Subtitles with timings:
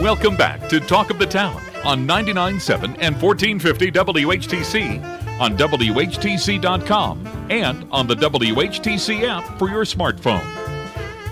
[0.00, 7.86] Welcome back to Talk of the Town on 99.7 and 1450 WHTC, on WHTC.com, and
[7.90, 10.42] on the WHTC app for your smartphone.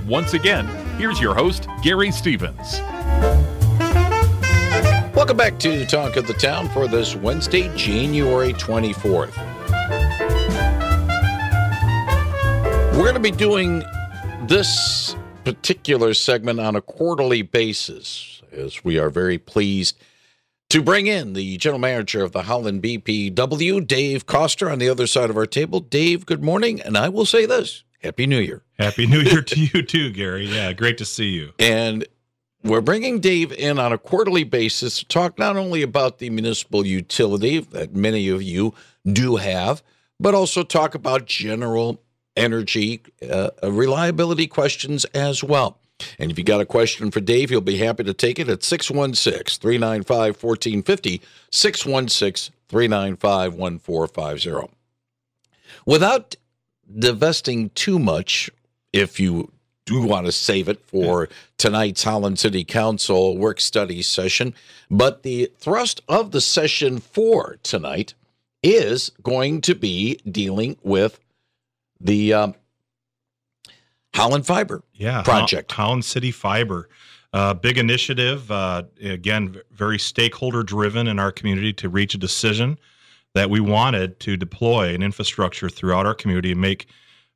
[0.06, 0.66] Once again,
[0.98, 2.80] here's your host, Gary Stevens.
[5.16, 9.34] Welcome back to Talk of the Town for this Wednesday, January 24th.
[12.92, 13.82] We're going to be doing
[14.42, 19.98] this particular segment on a quarterly basis, as we are very pleased
[20.70, 25.06] to bring in the general manager of the Holland BPW, Dave Koster, on the other
[25.06, 25.80] side of our table.
[25.80, 26.80] Dave, good morning.
[26.80, 28.62] And I will say this Happy New Year.
[28.78, 30.46] Happy New Year to you too, Gary.
[30.46, 31.52] Yeah, great to see you.
[31.58, 32.06] And
[32.62, 36.84] we're bringing Dave in on a quarterly basis to talk not only about the municipal
[36.84, 38.74] utility that many of you
[39.10, 39.82] do have,
[40.20, 42.02] but also talk about general
[42.36, 45.78] energy uh, reliability questions as well.
[46.18, 48.62] And if you got a question for Dave, he'll be happy to take it at
[48.62, 54.74] 616 395 1450, 616 395 1450.
[55.86, 56.36] Without
[56.98, 58.50] divesting too much,
[58.92, 59.50] if you
[59.86, 64.54] do want to save it for tonight's Holland City Council work study session,
[64.90, 68.14] but the thrust of the session for tonight
[68.62, 71.20] is going to be dealing with
[72.00, 72.54] the um,
[74.14, 75.72] Holland Fiber yeah, project.
[75.72, 76.88] Holland City Fiber.
[77.32, 82.78] Uh, big initiative, uh, again, very stakeholder driven in our community to reach a decision
[83.34, 86.86] that we wanted to deploy an infrastructure throughout our community and make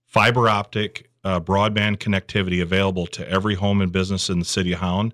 [0.06, 4.80] fiber optic uh, broadband connectivity available to every home and business in the city of
[4.80, 5.12] Holland.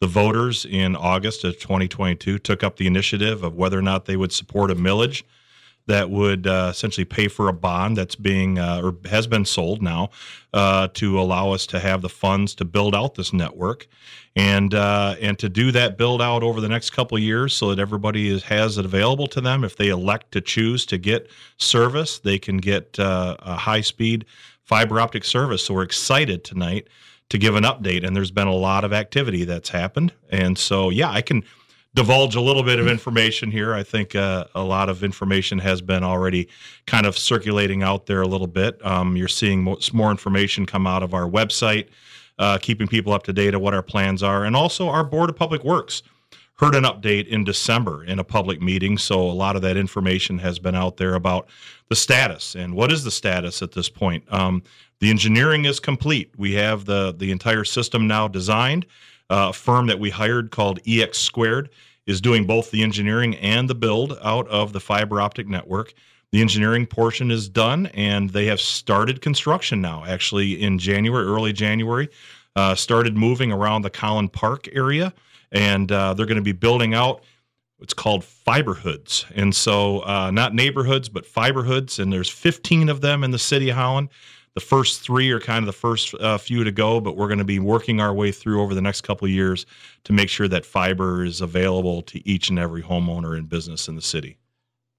[0.00, 4.16] The voters in August of 2022 took up the initiative of whether or not they
[4.16, 5.24] would support a millage
[5.86, 9.82] that would uh, essentially pay for a bond that's being uh, or has been sold
[9.82, 10.10] now
[10.54, 13.86] uh, to allow us to have the funds to build out this network.
[14.36, 17.80] And uh, and to do that build out over the next couple years so that
[17.80, 19.64] everybody is, has it available to them.
[19.64, 24.24] If they elect to choose to get service they can get uh, a high speed
[24.62, 25.64] fiber optic service.
[25.64, 26.86] So we're excited tonight
[27.30, 30.12] to give an update and there's been a lot of activity that's happened.
[30.30, 31.42] And so yeah i can
[31.94, 33.74] divulge a little bit of information here.
[33.74, 36.48] I think uh, a lot of information has been already
[36.86, 38.84] kind of circulating out there a little bit.
[38.84, 41.88] Um, you're seeing more, more, information come out of our website,
[42.38, 45.30] uh, keeping people up to date of what our plans are, and also our Board
[45.30, 46.02] of Public Works
[46.60, 48.98] heard an update in December in a public meeting.
[48.98, 51.48] So a lot of that information has been out there about
[51.88, 54.24] the status and what is the status at this point.
[54.30, 54.62] Um,
[55.00, 56.30] the engineering is complete.
[56.36, 58.84] We have the the entire system now designed
[59.30, 61.70] uh, firm that we hired called EX Squared
[62.06, 65.94] is doing both the engineering and the build out of the fiber optic network.
[66.32, 70.04] The engineering portion is done, and they have started construction now.
[70.04, 72.08] Actually, in January, early January,
[72.56, 75.12] uh, started moving around the Kollen Park area,
[75.52, 77.22] and uh, they're going to be building out.
[77.80, 82.88] It's called fiber hoods, and so uh, not neighborhoods, but fiber hoods, and there's 15
[82.88, 84.10] of them in the city of Holland.
[84.54, 87.38] The first three are kind of the first uh, few to go, but we're going
[87.38, 89.64] to be working our way through over the next couple of years
[90.04, 93.94] to make sure that fiber is available to each and every homeowner and business in
[93.94, 94.38] the city.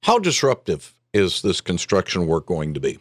[0.04, 2.98] How disruptive is this construction work going to be?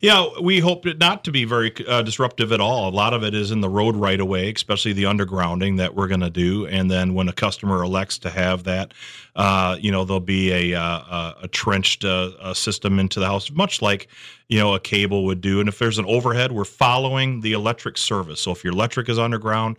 [0.00, 2.88] Yeah, we hope it not to be very uh, disruptive at all.
[2.88, 6.08] A lot of it is in the road right away, especially the undergrounding that we're
[6.08, 6.66] going to do.
[6.66, 8.94] And then when a customer elects to have that,
[9.36, 13.82] uh, you know, there'll be a, uh, a trenched uh, system into the house, much
[13.82, 14.08] like,
[14.48, 15.60] you know, a cable would do.
[15.60, 18.40] And if there's an overhead, we're following the electric service.
[18.40, 19.76] So if your electric is underground,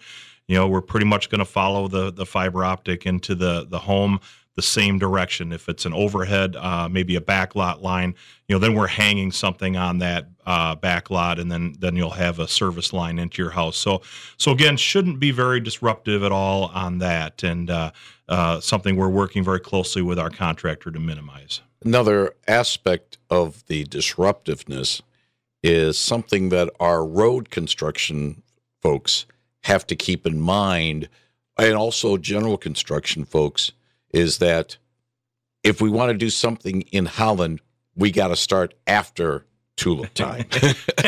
[0.47, 3.79] you know, we're pretty much going to follow the the fiber optic into the the
[3.79, 4.19] home
[4.55, 5.51] the same direction.
[5.51, 8.15] If it's an overhead, uh, maybe a backlot line,
[8.47, 12.39] you know, then we're hanging something on that uh, backlot, and then then you'll have
[12.39, 13.77] a service line into your house.
[13.77, 14.01] So
[14.37, 17.91] so again, shouldn't be very disruptive at all on that, and uh,
[18.27, 21.61] uh, something we're working very closely with our contractor to minimize.
[21.83, 25.01] Another aspect of the disruptiveness
[25.63, 28.43] is something that our road construction
[28.81, 29.25] folks
[29.63, 31.07] have to keep in mind,
[31.57, 33.71] and also general construction folks
[34.13, 34.77] is that
[35.63, 37.61] if we want to do something in Holland,
[37.95, 39.45] we got to start after
[39.77, 40.45] tulip time.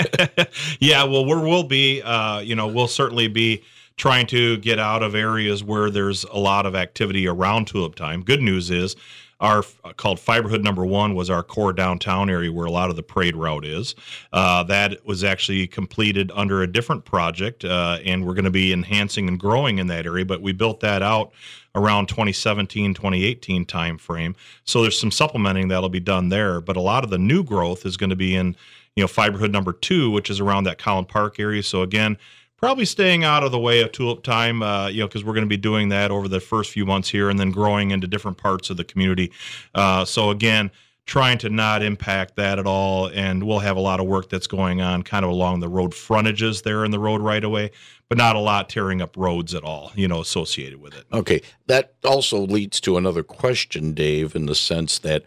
[0.79, 3.63] yeah, well, we will be, uh, you know, we'll certainly be
[3.95, 8.23] trying to get out of areas where there's a lot of activity around tulip time.
[8.23, 8.95] Good news is
[9.43, 12.95] our uh, called Fiberhood Number One was our core downtown area where a lot of
[12.95, 13.93] the parade route is.
[14.31, 18.71] Uh, that was actually completed under a different project, uh, and we're going to be
[18.71, 20.25] enhancing and growing in that area.
[20.25, 21.33] But we built that out
[21.75, 27.03] around 2017 2018 timeframe so there's some supplementing that'll be done there but a lot
[27.03, 28.55] of the new growth is going to be in
[28.95, 32.15] you know fiberhood number two which is around that Kollen Park area so again
[32.63, 35.43] probably staying out of the way of tulip time, uh, you know, because we're going
[35.43, 38.37] to be doing that over the first few months here and then growing into different
[38.37, 39.29] parts of the community.
[39.75, 40.71] Uh, so again,
[41.05, 43.07] trying to not impact that at all.
[43.07, 45.93] And we'll have a lot of work that's going on kind of along the road
[45.93, 47.71] frontages there in the road right away,
[48.07, 51.03] but not a lot tearing up roads at all, you know, associated with it.
[51.11, 51.41] Okay.
[51.67, 55.25] That also leads to another question, Dave, in the sense that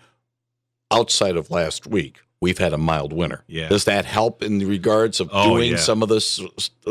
[0.91, 3.43] outside of last week, we've had a mild winter.
[3.47, 3.69] Yeah.
[3.69, 5.77] Does that help in regards of Oh, doing yeah.
[5.79, 6.39] some of this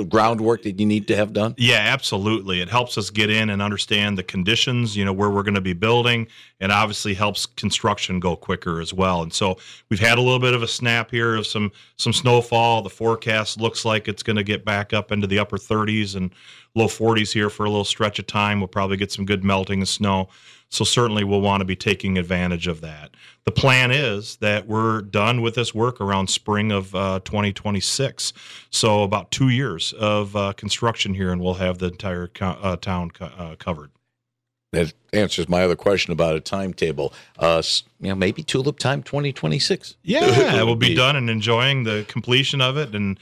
[0.09, 1.53] groundwork that you need to have done?
[1.57, 2.61] Yeah, absolutely.
[2.61, 5.61] It helps us get in and understand the conditions, you know, where we're going to
[5.61, 6.27] be building,
[6.59, 9.21] and obviously helps construction go quicker as well.
[9.21, 9.57] And so
[9.89, 12.81] we've had a little bit of a snap here of some some snowfall.
[12.81, 16.31] The forecast looks like it's going to get back up into the upper 30s and
[16.75, 18.59] low 40s here for a little stretch of time.
[18.59, 20.29] We'll probably get some good melting of snow.
[20.69, 23.11] So certainly we'll want to be taking advantage of that.
[23.45, 28.33] The plan is that we're done with this work around spring of uh, 2026.
[28.71, 32.75] So about two years of uh, construction here, and we'll have the entire co- uh,
[32.75, 33.91] town co- uh, covered.
[34.71, 37.13] That answers my other question about a timetable.
[37.39, 37.61] Uh,
[38.01, 39.95] you know, maybe tulip time 2026.
[40.03, 40.95] Yeah, Would we'll be be.
[40.95, 42.93] done and enjoying the completion of it.
[42.93, 43.17] And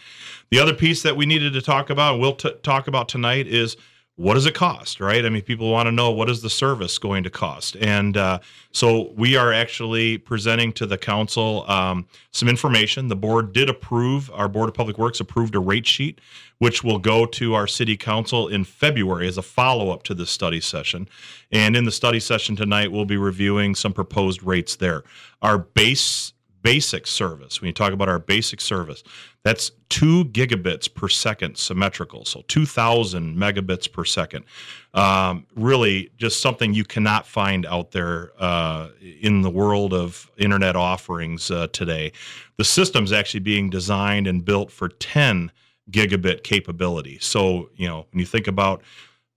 [0.49, 3.77] the other piece that we needed to talk about, we'll t- talk about tonight, is
[4.15, 5.25] what does it cost, right?
[5.25, 8.39] I mean, people want to know what is the service going to cost, and uh,
[8.71, 13.07] so we are actually presenting to the council um, some information.
[13.07, 14.29] The board did approve.
[14.31, 16.21] Our board of public works approved a rate sheet,
[16.59, 20.29] which will go to our city council in February as a follow up to this
[20.29, 21.07] study session.
[21.51, 25.03] And in the study session tonight, we'll be reviewing some proposed rates there.
[25.41, 29.03] Our base basic service, when you talk about our basic service,
[29.43, 34.45] that's two gigabits per second symmetrical, so 2,000 megabits per second.
[34.93, 38.89] Um, really, just something you cannot find out there uh,
[39.21, 42.13] in the world of internet offerings uh, today.
[42.57, 45.51] The system's actually being designed and built for 10
[45.91, 47.17] gigabit capability.
[47.19, 48.81] So, you know, when you think about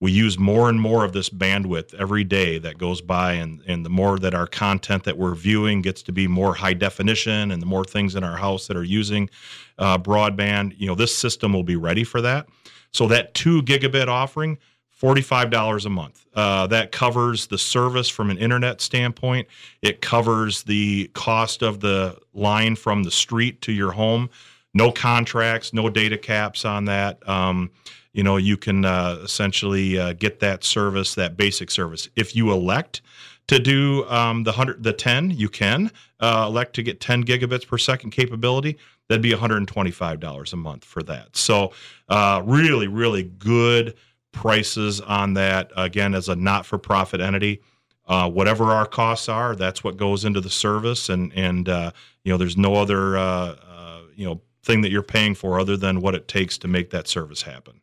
[0.01, 3.85] we use more and more of this bandwidth every day that goes by and, and
[3.85, 7.63] the more that our content that we're viewing gets to be more high definition and
[7.63, 9.31] the more things in our house that are using
[9.79, 12.47] uh, broadband you know this system will be ready for that.
[12.93, 14.59] So that two gigabit offering
[15.01, 16.27] $45 a month.
[16.35, 19.47] Uh, that covers the service from an internet standpoint.
[19.83, 24.31] It covers the cost of the line from the street to your home.
[24.75, 27.27] No contracts no data caps on that.
[27.29, 27.71] Um,
[28.17, 32.09] you know you can uh, essentially uh, get that service that basic service.
[32.17, 33.03] If you elect
[33.49, 35.91] to do um, the 100 the 10 you can
[36.21, 38.79] uh, elect to get 10 gigabits per second capability
[39.09, 41.37] that'd be $125 a month for that.
[41.37, 41.73] So
[42.09, 43.95] uh, really really good
[44.33, 45.71] prices on that.
[45.77, 47.61] Again as a not-for-profit entity
[48.09, 51.91] uh, whatever our costs are that's what goes into the service and and uh,
[52.25, 55.77] you know there's no other uh, uh, you know thing that you're paying for other
[55.77, 57.81] than what it takes to make that service happen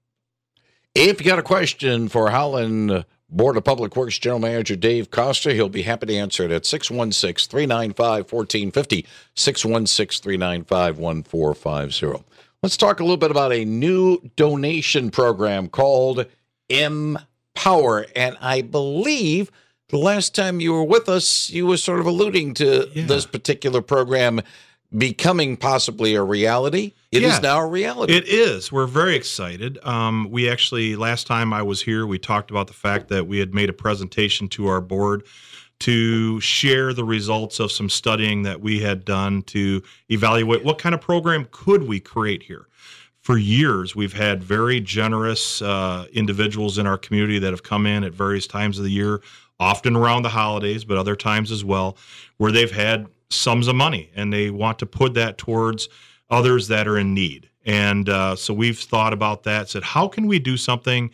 [0.96, 5.52] If you got a question for Holland Board of Public Works General Manager Dave Koster,
[5.52, 9.08] he'll be happy to answer it at 616 395 1450.
[9.36, 12.24] 616 395 1450.
[12.62, 16.28] Let's talk a little bit about a new donation program called
[16.70, 18.06] Empower.
[18.16, 19.50] And I believe
[19.90, 23.08] the last time you were with us, you were sort of alluding to Yeah.
[23.08, 24.42] this particular program
[24.98, 26.94] becoming possibly a reality.
[27.12, 27.40] It is Yeah.
[27.40, 28.14] now a reality.
[28.14, 28.72] It is.
[28.72, 29.80] We're very excited.
[29.84, 33.40] Um, we actually, last time I was here, we talked about the fact that we
[33.40, 35.24] had made a presentation to our board
[35.80, 40.96] to share the results of some studying that we had done to evaluate what kind
[40.96, 42.68] of program could we create here.
[43.22, 48.04] For years, we've had very generous uh, individuals in our community that have come in
[48.04, 49.22] at various times of the year,
[49.60, 51.98] often around the holidays, but other times as well,
[52.38, 55.90] where they've had sums of money and they want to put that towards
[56.30, 57.50] others that are in need.
[57.66, 61.12] And uh, so we've thought about that, said, how can we do something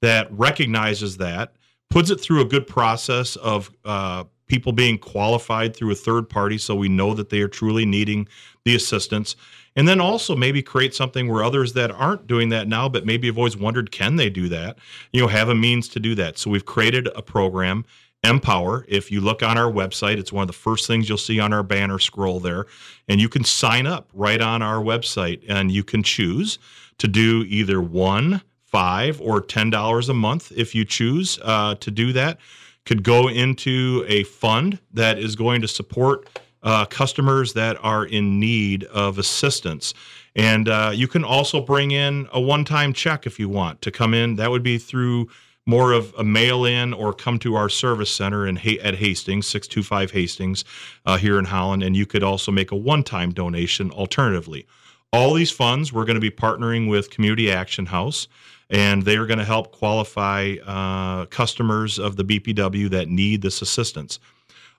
[0.00, 1.54] that recognizes that,
[1.90, 6.58] puts it through a good process of uh, people being qualified through a third party
[6.58, 8.26] so we know that they are truly needing
[8.64, 9.36] the assistance.
[9.76, 13.28] And then also maybe create something where others that aren't doing that now, but maybe
[13.28, 14.78] have always wondered, can they do that?
[15.12, 16.36] You know, have a means to do that.
[16.36, 17.84] So we've created a program
[18.24, 18.84] Empower.
[18.88, 21.52] If you look on our website, it's one of the first things you'll see on
[21.52, 22.66] our banner scroll there.
[23.08, 26.58] And you can sign up right on our website and you can choose
[26.98, 32.12] to do either one, five, or $10 a month if you choose uh, to do
[32.12, 32.38] that.
[32.84, 36.28] Could go into a fund that is going to support
[36.62, 39.94] uh, customers that are in need of assistance.
[40.34, 43.90] And uh, you can also bring in a one time check if you want to
[43.90, 44.36] come in.
[44.36, 45.28] That would be through
[45.66, 50.10] more of a mail in or come to our service center in at Hastings, 625
[50.10, 50.64] Hastings
[51.06, 51.82] uh, here in Holland.
[51.82, 54.66] And you could also make a one time donation alternatively.
[55.12, 58.28] all these funds, we're going to be partnering with Community Action House,
[58.70, 63.60] and they are going to help qualify uh, customers of the BPW that need this
[63.60, 64.18] assistance.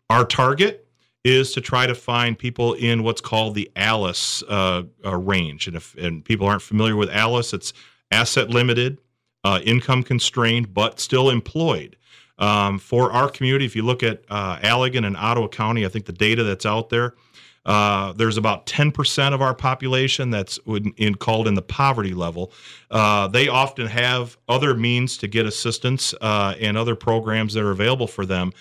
[0.10, 0.88] Our target
[1.24, 5.68] is to try to find people in what's called the ALICE uh, uh, range.
[5.68, 7.74] And if and people aren't familiar with ALICE, it's
[8.12, 8.98] asset limited,
[9.44, 11.96] uh, income constrained, but still employed.
[12.40, 16.06] Um, for our community, if you look at uh, Allegan and Ottawa County, I think
[16.06, 17.14] the data that's out there,
[17.66, 22.52] uh, there's about 10% of our population that's in, in called in the poverty level.
[22.92, 27.72] Uh, they often have other means to get assistance uh, and other programs that are
[27.72, 28.52] available for them.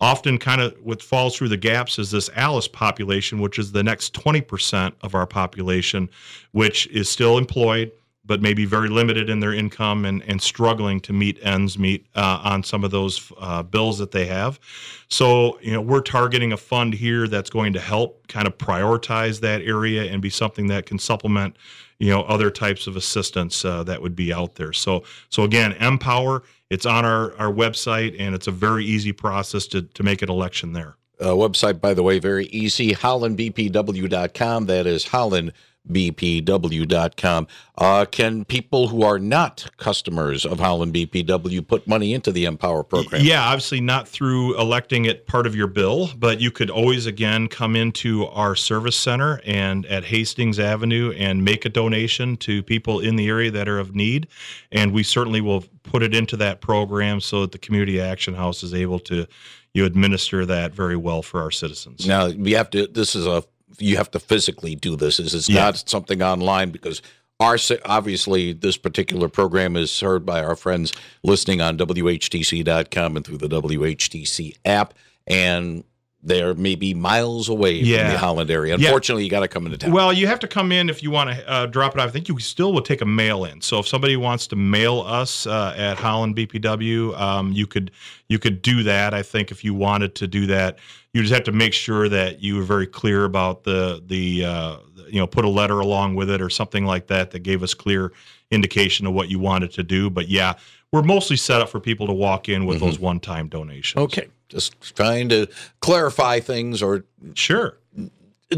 [0.00, 3.82] Often, kind of what falls through the gaps is this ALICE population, which is the
[3.82, 6.08] next 20% of our population,
[6.52, 7.90] which is still employed
[8.28, 12.40] but maybe very limited in their income and, and struggling to meet ends meet uh,
[12.44, 14.60] on some of those uh, bills that they have.
[15.08, 19.40] So, you know, we're targeting a fund here that's going to help kind of prioritize
[19.40, 21.56] that area and be something that can supplement,
[21.98, 24.74] you know, other types of assistance uh, that would be out there.
[24.74, 29.66] So, so again, Empower, it's on our, our website and it's a very easy process
[29.68, 30.96] to, to make an election there.
[31.18, 34.66] Uh, website, by the way, very easy, hollandbpw.com.
[34.66, 35.52] That is Holland
[35.90, 37.46] bpw.com.
[37.76, 42.82] Uh, can people who are not customers of Holland BPW put money into the Empower
[42.82, 43.22] program?
[43.24, 47.48] Yeah, obviously not through electing it part of your bill, but you could always again
[47.48, 53.00] come into our service center and at Hastings Avenue and make a donation to people
[53.00, 54.28] in the area that are of need,
[54.72, 58.62] and we certainly will put it into that program so that the Community Action House
[58.62, 59.26] is able to
[59.74, 62.06] you administer that very well for our citizens.
[62.06, 62.86] Now we have to.
[62.86, 63.44] This is a
[63.78, 65.18] you have to physically do this.
[65.18, 65.64] Is it's yeah.
[65.64, 67.02] not something online because
[67.40, 73.38] our obviously this particular program is heard by our friends listening on WHTC.com and through
[73.38, 74.94] the WHTC app,
[75.26, 75.84] and
[76.20, 78.02] they're maybe miles away yeah.
[78.02, 78.74] from the Holland area.
[78.74, 79.26] Unfortunately, yeah.
[79.26, 79.92] you got to come into town.
[79.92, 82.08] Well, you have to come in if you want to uh, drop it off.
[82.08, 83.60] I think you still would take a mail in.
[83.60, 87.92] So if somebody wants to mail us uh, at Holland BPW, um, you could
[88.28, 89.14] you could do that.
[89.14, 90.78] I think if you wanted to do that,
[91.12, 94.76] you just have to make sure that you were very clear about the the uh,
[95.08, 97.74] you know put a letter along with it or something like that that gave us
[97.74, 98.12] clear
[98.50, 100.10] indication of what you wanted to do.
[100.10, 100.54] But yeah,
[100.92, 102.86] we're mostly set up for people to walk in with mm-hmm.
[102.86, 104.02] those one time donations.
[104.04, 105.46] Okay, just trying to
[105.80, 107.78] clarify things or sure.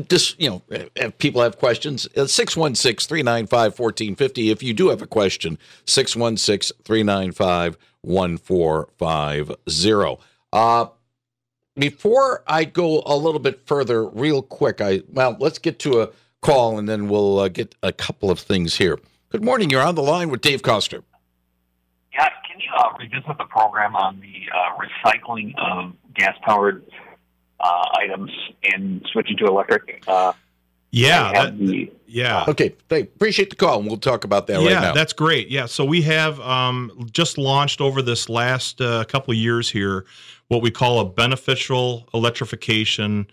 [0.08, 4.50] Just you know, if people have questions, 616 395 1450.
[4.50, 10.24] If you do have a question, 616 395 1450.
[11.80, 16.02] Uh, before I go a little bit further, real quick, I well, let's get to
[16.02, 16.10] a
[16.42, 18.98] call and then we'll uh, get a couple of things here.
[19.30, 19.70] Good morning.
[19.70, 21.02] You're on the line with Dave Koster.
[22.12, 26.84] Yeah, can you uh, revisit the program on the uh, recycling of gas-powered
[27.60, 28.30] uh, items
[28.72, 30.04] and switching to electric?
[30.90, 31.32] Yeah.
[31.32, 32.44] That, the, yeah.
[32.48, 32.74] Okay.
[32.88, 34.82] They appreciate the call, and we'll talk about that yeah, right now.
[34.88, 35.48] Yeah, that's great.
[35.48, 35.66] Yeah.
[35.66, 40.04] So we have um, just launched over this last uh, couple of years here
[40.50, 43.24] what we call a beneficial electrification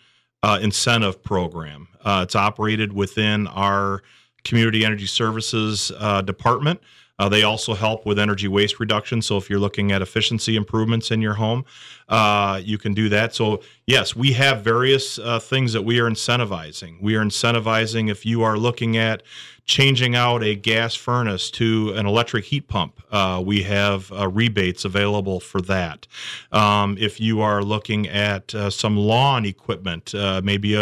[0.43, 1.87] uh, incentive program.
[2.05, 4.03] Uh, it's operated within our
[4.43, 6.79] community energy services uh, department.
[7.19, 9.21] Uh, they also help with energy waste reduction.
[9.21, 11.65] So if you're looking at efficiency improvements in your home,
[12.07, 13.33] uh, you can do that.
[13.33, 17.01] So yes, we have various uh, things that we are incentivizing.
[17.01, 19.23] We are incentivizing if you are looking at
[19.65, 23.01] changing out a gas furnace to an electric heat pump.
[23.11, 26.07] Uh, we have uh, rebates available for that.
[26.53, 30.73] Um, if you are looking at uh, some lawn equipment, maybe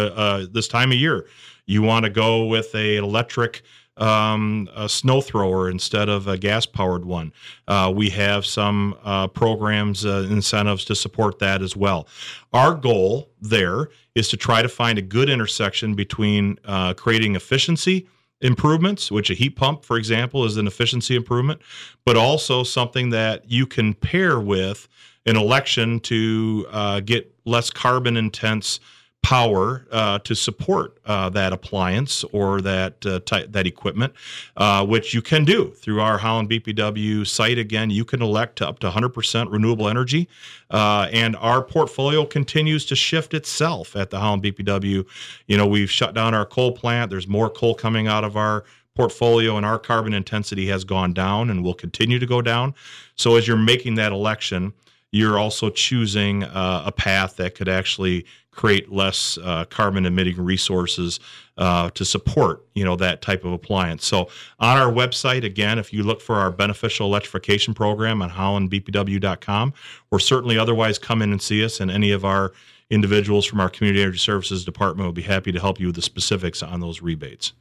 [0.52, 1.26] this time of year,
[1.64, 3.62] you want to go with a electric
[3.96, 7.32] um, a snow thrower instead of a gas powered one.
[7.66, 12.06] Uh, we have some uh, programs, uh, incentives to support that as well.
[12.52, 18.06] Our goal there is to try to find a good intersection between uh, creating efficiency
[18.40, 21.60] improvements, which a heat pump, for example, is an efficiency improvement,
[22.04, 24.88] but also something that you can pair with
[25.24, 28.78] an election to uh, get less carbon intense
[29.22, 34.12] power uh, to support uh, that appliance or that uh, type, that equipment,
[34.56, 37.58] uh, which you can do through our Holland BPW site.
[37.58, 40.28] Again, you can elect to up to 100% renewable energy,
[40.70, 45.04] uh, and our portfolio continues to shift itself at the Holland BPW.
[45.48, 47.10] You know, we've shut down our coal plant.
[47.10, 48.62] There's more coal coming out of our
[48.94, 52.74] portfolio, and our carbon intensity has gone down and will continue to go down.
[53.16, 54.72] So as you're making that election
[55.16, 61.20] you're also choosing uh, a path that could actually create less uh, carbon emitting resources
[61.58, 64.06] uh, to support you know that type of appliance.
[64.06, 64.28] So
[64.60, 69.72] on our website again if you look for our beneficial electrification program on hollandbpw.com
[70.10, 72.52] or certainly otherwise come in and see us and any of our
[72.90, 76.02] individuals from our community energy services department will be happy to help you with the
[76.02, 77.52] specifics on those rebates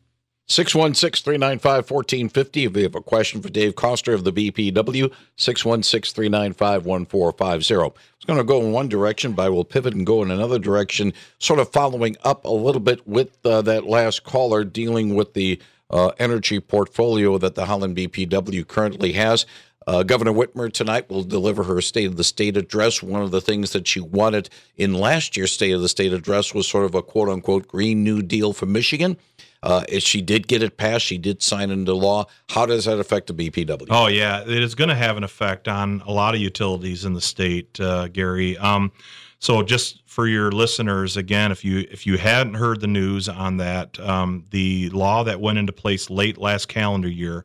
[0.48, 2.66] 616 395 1450.
[2.66, 7.76] If you have a question for Dave Koster of the BPW, 616 395 1450.
[7.76, 10.30] I was going to go in one direction, but I will pivot and go in
[10.30, 15.16] another direction, sort of following up a little bit with uh, that last caller dealing
[15.16, 15.60] with the
[15.90, 19.48] uh, energy portfolio that the Holland BPW currently has.
[19.88, 23.04] Uh, Governor Whitmer tonight will deliver her State of the State address.
[23.04, 26.54] One of the things that she wanted in last year's State of the State address
[26.54, 29.18] was sort of a quote unquote Green New Deal for Michigan.
[29.66, 31.06] Uh, if she did get it passed.
[31.06, 32.28] She did sign into law.
[32.50, 33.88] How does that affect the BPW?
[33.90, 37.14] Oh yeah, it is going to have an effect on a lot of utilities in
[37.14, 38.60] the state, uh, Gary.
[38.60, 38.92] Um,
[39.40, 43.58] so just for your listeners, again, if you if you hadn't heard the news on
[43.58, 47.44] that, um, the law that went into place late last calendar year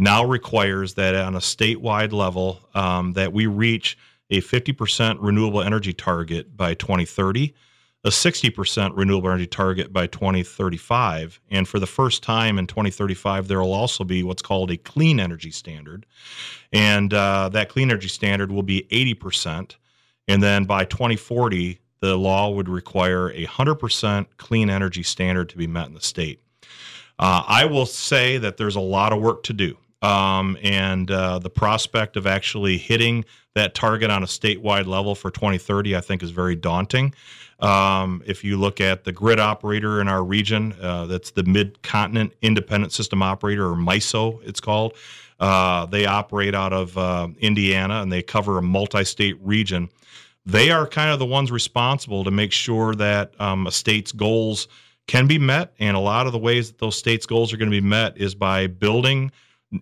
[0.00, 3.96] now requires that on a statewide level um, that we reach
[4.30, 7.54] a 50% renewable energy target by 2030
[8.04, 11.40] a 60% renewable energy target by 2035.
[11.50, 15.20] And for the first time in 2035, there will also be what's called a clean
[15.20, 16.04] energy standard.
[16.72, 19.76] And uh, that clean energy standard will be 80%.
[20.26, 25.68] And then by 2040, the law would require a 100% clean energy standard to be
[25.68, 26.40] met in the state.
[27.18, 29.76] Uh, I will say that there's a lot of work to do.
[30.02, 35.30] Um, and uh, the prospect of actually hitting that target on a statewide level for
[35.30, 37.14] 2030, I think, is very daunting.
[37.62, 41.80] Um, if you look at the grid operator in our region, uh, that's the Mid
[41.82, 44.94] Continent Independent System Operator, or MISO, it's called.
[45.38, 49.88] Uh, they operate out of uh, Indiana and they cover a multi state region.
[50.44, 54.66] They are kind of the ones responsible to make sure that um, a state's goals
[55.06, 55.72] can be met.
[55.78, 58.18] And a lot of the ways that those states' goals are going to be met
[58.18, 59.30] is by building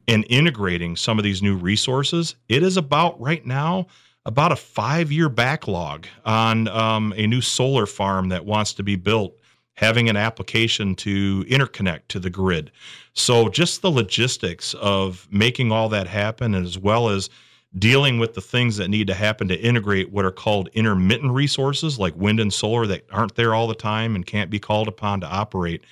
[0.07, 2.37] and integrating some of these new resources.
[2.49, 3.87] It is about right now
[4.27, 8.97] about a five year backlog on um, a new solar farm that wants to be
[8.97, 9.35] built,
[9.75, 12.71] having an application to interconnect to the grid.
[13.13, 17.31] So, just the logistics of making all that happen, as well as
[17.79, 21.99] dealing with the things that need to happen to integrate what are called intermittent resources
[21.99, 25.21] like wind and solar that aren't there all the time and can't be called upon
[25.21, 25.83] to operate.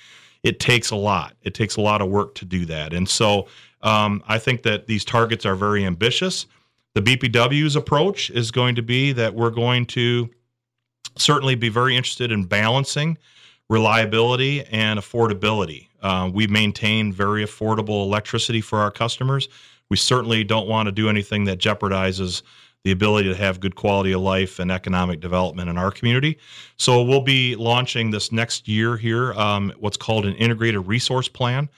[0.43, 1.35] It takes a lot.
[1.43, 2.93] It takes a lot of work to do that.
[2.93, 3.47] And so
[3.81, 6.47] um, I think that these targets are very ambitious.
[6.95, 10.29] The BPW's approach is going to be that we're going to
[11.17, 13.17] certainly be very interested in balancing
[13.69, 15.87] reliability and affordability.
[16.01, 19.47] Uh, we maintain very affordable electricity for our customers.
[19.89, 22.41] We certainly don't want to do anything that jeopardizes
[22.83, 26.37] the ability to have good quality of life and economic development in our community.
[26.77, 31.69] So we'll be launching this next year here um, what's called an integrated resource plan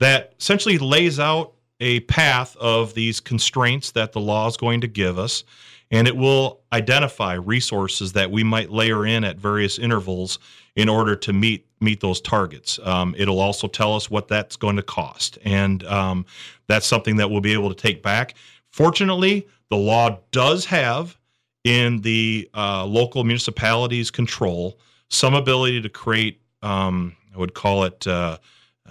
[0.00, 4.88] that essentially lays out a path of these constraints that the law is going to
[4.88, 5.44] give us,
[5.90, 10.38] and it will identify resources that we might layer in at various intervals
[10.76, 12.80] in order to meet meet those targets.
[12.82, 16.26] Um, it'll also tell us what that's going to cost, and um,
[16.66, 18.34] that's something that we'll be able to take back.
[18.70, 21.16] Fortunately, the law does have
[21.64, 26.40] in the uh, local municipalities' control some ability to create.
[26.62, 28.06] Um, I would call it.
[28.06, 28.38] Uh,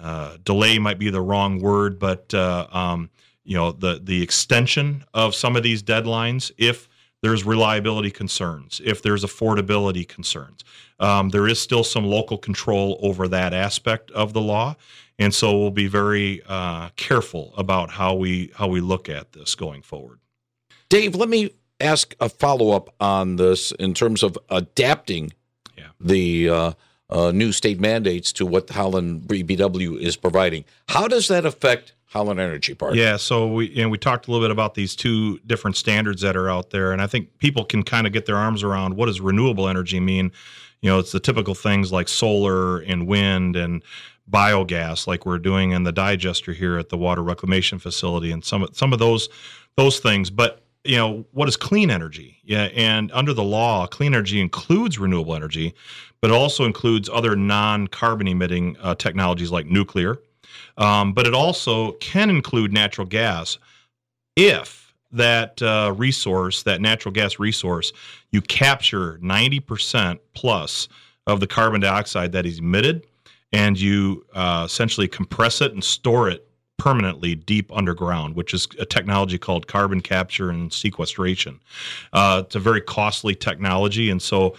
[0.00, 3.10] uh, delay might be the wrong word, but uh, um,
[3.44, 6.88] you know the the extension of some of these deadlines if
[7.22, 10.62] there's reliability concerns, if there's affordability concerns.
[11.00, 14.76] Um, there is still some local control over that aspect of the law,
[15.18, 19.54] and so we'll be very uh, careful about how we how we look at this
[19.54, 20.20] going forward.
[20.88, 25.32] Dave, let me ask a follow up on this in terms of adapting
[25.76, 25.88] yeah.
[26.00, 26.74] the
[27.10, 30.64] uh, new state mandates to what Holland BPW is providing.
[30.88, 32.94] How does that affect Holland Energy Park?
[32.94, 36.36] Yeah, so we know, we talked a little bit about these two different standards that
[36.36, 39.06] are out there, and I think people can kind of get their arms around what
[39.06, 40.32] does renewable energy mean.
[40.80, 43.82] You know, it's the typical things like solar and wind and
[44.30, 48.66] biogas, like we're doing in the digester here at the water reclamation facility, and some
[48.72, 49.28] some of those
[49.76, 50.30] those things.
[50.30, 52.38] But you know, what is clean energy?
[52.44, 55.74] Yeah, and under the law, clean energy includes renewable energy,
[56.20, 60.18] but it also includes other non-carbon emitting uh, technologies like nuclear.
[60.76, 63.58] Um, but it also can include natural gas
[64.36, 67.92] if that uh, resource, that natural gas resource,
[68.30, 70.88] you capture 90% plus
[71.26, 73.06] of the carbon dioxide that is emitted
[73.52, 78.84] and you uh, essentially compress it and store it permanently deep underground, which is a
[78.84, 81.58] technology called carbon capture and sequestration.
[82.12, 84.54] Uh, it's a very costly technology, and so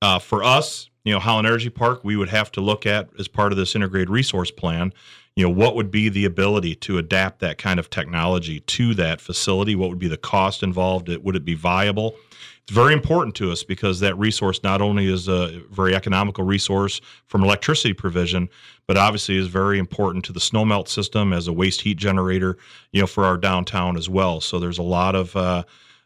[0.00, 3.28] uh, for us, you know, Holland Energy Park, we would have to look at as
[3.28, 4.92] part of this integrated resource plan.
[5.36, 9.20] you know, what would be the ability to adapt that kind of technology to that
[9.20, 9.76] facility?
[9.76, 11.08] What would be the cost involved?
[11.08, 12.16] It Would it be viable?
[12.62, 17.00] It's very important to us because that resource not only is a very economical resource
[17.26, 18.48] from electricity provision,
[18.88, 22.58] but obviously is very important to the snowmelt system as a waste heat generator,
[22.92, 24.40] you know, for our downtown as well.
[24.40, 25.62] So there's a lot of uh,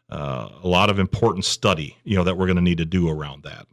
[0.09, 3.09] uh, a lot of important study, you know, that we're going to need to do
[3.09, 3.65] around that.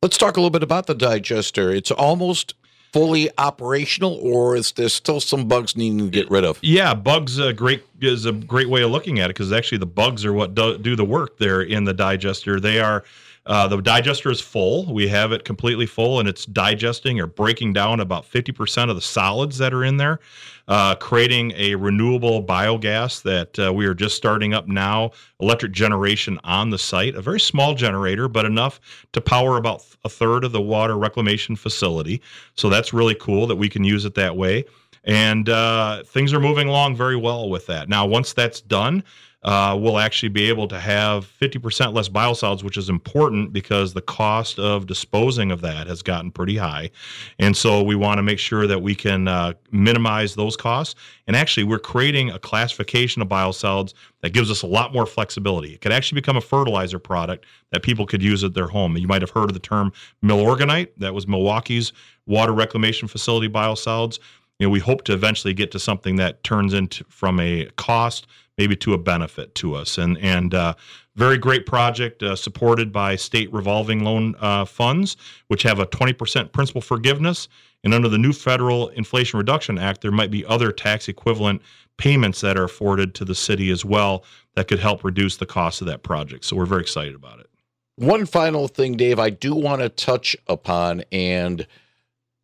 [0.00, 1.72] Let's talk a little bit about the digester.
[1.72, 2.54] It's almost
[2.92, 6.60] fully operational, or is there still some bugs needing to get rid of?
[6.62, 9.86] Yeah, bugs a great is a great way of looking at it because actually the
[9.86, 12.60] bugs are what do, do the work there in the digester.
[12.60, 13.02] They are
[13.48, 14.92] uh, the digester is full.
[14.92, 19.00] We have it completely full, and it's digesting or breaking down about 50% of the
[19.02, 20.20] solids that are in there,
[20.68, 26.38] uh, creating a renewable biogas that uh, we are just starting up now, electric generation
[26.44, 27.14] on the site.
[27.14, 28.80] A very small generator, but enough
[29.12, 32.20] to power about a third of the water reclamation facility.
[32.54, 34.66] So that's really cool that we can use it that way.
[35.04, 37.88] And uh, things are moving along very well with that.
[37.88, 39.02] Now, once that's done,
[39.48, 44.02] uh, we'll actually be able to have 50% less biosolids, which is important because the
[44.02, 46.90] cost of disposing of that has gotten pretty high.
[47.38, 50.96] And so we want to make sure that we can uh, minimize those costs.
[51.26, 55.72] And actually, we're creating a classification of biosolids that gives us a lot more flexibility.
[55.72, 58.98] It could actually become a fertilizer product that people could use at their home.
[58.98, 60.88] You might have heard of the term Milorganite.
[60.98, 61.94] That was Milwaukee's
[62.26, 64.18] water reclamation facility biosolids.
[64.58, 68.26] You know, we hope to eventually get to something that turns into from a cost
[68.58, 69.96] maybe to a benefit to us.
[69.96, 70.74] And and uh,
[71.14, 75.16] very great project uh, supported by state revolving loan uh, funds,
[75.48, 77.48] which have a 20% principal forgiveness.
[77.82, 81.62] And under the new federal Inflation Reduction Act, there might be other tax equivalent
[81.96, 85.80] payments that are afforded to the city as well that could help reduce the cost
[85.80, 86.44] of that project.
[86.44, 87.50] So we're very excited about it.
[87.96, 91.66] One final thing, Dave, I do want to touch upon, and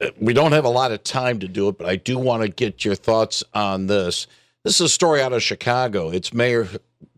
[0.01, 2.43] uh, we don't have a lot of time to do it, but I do want
[2.43, 4.27] to get your thoughts on this.
[4.65, 6.09] This is a story out of Chicago.
[6.09, 6.67] It's Mayor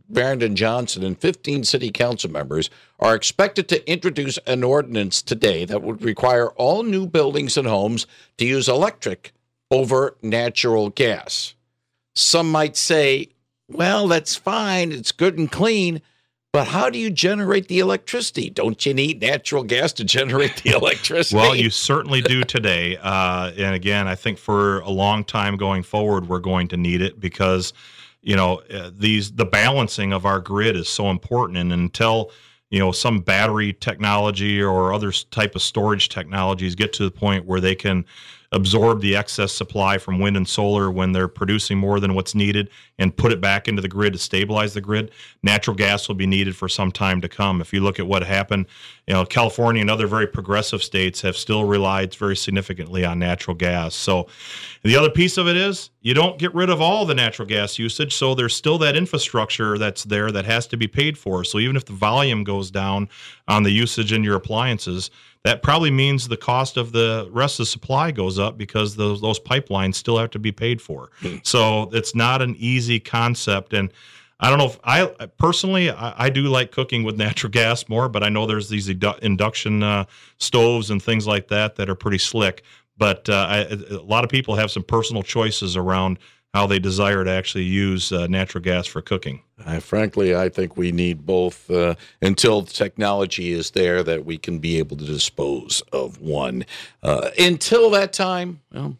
[0.08, 5.80] Brandon Johnson and 15 city council members are expected to introduce an ordinance today that
[5.80, 9.32] would require all new buildings and homes to use electric
[9.70, 11.54] over natural gas.
[12.16, 13.28] Some might say,
[13.68, 16.02] well, that's fine, it's good and clean.
[16.56, 18.48] But how do you generate the electricity?
[18.48, 21.36] Don't you need natural gas to generate the electricity?
[21.36, 22.96] well, you certainly do today.
[22.96, 27.02] Uh, and again, I think for a long time going forward, we're going to need
[27.02, 27.74] it because,
[28.22, 31.58] you know, uh, these the balancing of our grid is so important.
[31.58, 32.30] And until
[32.70, 37.44] you know some battery technology or other type of storage technologies get to the point
[37.44, 38.06] where they can
[38.52, 42.70] absorb the excess supply from wind and solar when they're producing more than what's needed
[42.98, 45.10] and put it back into the grid to stabilize the grid.
[45.42, 47.60] Natural gas will be needed for some time to come.
[47.60, 48.66] If you look at what happened,
[49.06, 53.54] you know, California and other very progressive states have still relied very significantly on natural
[53.54, 53.94] gas.
[53.94, 54.28] So
[54.82, 57.78] the other piece of it is you don't get rid of all the natural gas
[57.78, 61.44] usage, so there's still that infrastructure that's there that has to be paid for.
[61.44, 63.08] So even if the volume goes down
[63.48, 65.10] on the usage in your appliances,
[65.44, 69.20] that probably means the cost of the rest of the supply goes up because those
[69.20, 71.10] those pipelines still have to be paid for.
[71.20, 71.36] Hmm.
[71.42, 73.92] so it's not an easy concept and
[74.38, 75.06] I don't know if I
[75.38, 78.88] personally I, I, do like cooking with natural gas more, but I know there's these
[78.88, 80.04] edu- induction uh,
[80.38, 82.62] stoves and things like that that are pretty slick.
[82.98, 83.56] But uh, I,
[83.90, 86.18] a lot of people have some personal choices around
[86.56, 89.42] how they desire to actually use uh, natural gas for cooking.
[89.66, 94.58] Uh, frankly, I think we need both uh, until technology is there that we can
[94.58, 96.64] be able to dispose of one.
[97.02, 98.96] Uh, until that time, well,